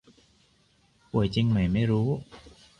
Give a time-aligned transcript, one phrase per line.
[1.11, 2.07] ป่วยจริงไหมไม่รู้